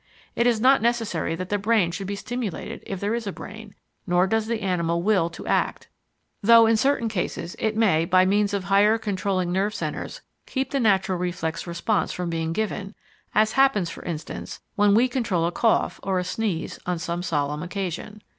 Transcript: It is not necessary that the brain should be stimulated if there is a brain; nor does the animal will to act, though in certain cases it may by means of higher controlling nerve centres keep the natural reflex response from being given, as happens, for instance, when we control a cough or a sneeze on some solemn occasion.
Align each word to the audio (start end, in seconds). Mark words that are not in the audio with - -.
It 0.35 0.47
is 0.47 0.59
not 0.59 0.81
necessary 0.81 1.35
that 1.35 1.49
the 1.49 1.59
brain 1.59 1.91
should 1.91 2.07
be 2.07 2.15
stimulated 2.15 2.81
if 2.87 2.99
there 2.99 3.13
is 3.13 3.27
a 3.27 3.31
brain; 3.31 3.75
nor 4.07 4.25
does 4.25 4.47
the 4.47 4.61
animal 4.61 5.03
will 5.03 5.29
to 5.29 5.45
act, 5.45 5.89
though 6.41 6.65
in 6.65 6.75
certain 6.75 7.07
cases 7.07 7.55
it 7.59 7.77
may 7.77 8.05
by 8.05 8.25
means 8.25 8.51
of 8.55 8.63
higher 8.63 8.97
controlling 8.97 9.51
nerve 9.51 9.75
centres 9.75 10.21
keep 10.47 10.71
the 10.71 10.79
natural 10.79 11.19
reflex 11.19 11.67
response 11.67 12.11
from 12.11 12.31
being 12.31 12.51
given, 12.51 12.95
as 13.35 13.51
happens, 13.51 13.91
for 13.91 14.03
instance, 14.03 14.59
when 14.73 14.95
we 14.95 15.07
control 15.07 15.45
a 15.45 15.51
cough 15.51 15.99
or 16.01 16.17
a 16.17 16.23
sneeze 16.23 16.79
on 16.87 16.97
some 16.97 17.21
solemn 17.21 17.61
occasion. 17.61 18.23